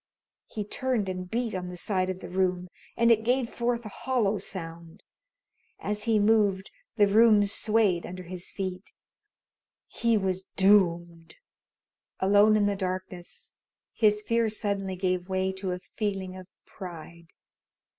He 0.47 0.63
turned 0.65 1.07
and 1.09 1.29
beat 1.29 1.53
on 1.53 1.67
the 1.69 1.77
side 1.77 2.09
of 2.09 2.21
the 2.21 2.27
room, 2.27 2.69
and 2.97 3.11
it 3.11 3.23
gave 3.23 3.51
forth 3.51 3.85
a 3.85 3.89
hollow 3.89 4.39
sound. 4.39 5.03
As 5.79 6.05
he 6.05 6.17
moved, 6.17 6.71
the 6.95 7.05
room 7.05 7.45
swayed 7.45 8.03
under 8.03 8.23
his 8.23 8.49
feet. 8.49 8.93
He 9.85 10.17
was 10.17 10.47
doomed! 10.55 11.35
Alone 12.19 12.57
in 12.57 12.65
the 12.65 12.75
darkness, 12.75 13.53
his 13.93 14.23
fear 14.23 14.49
suddenly 14.49 14.95
gave 14.95 15.29
way 15.29 15.51
to 15.51 15.71
a 15.71 15.77
feeling 15.77 16.35
of 16.35 16.47
pride. 16.65 17.27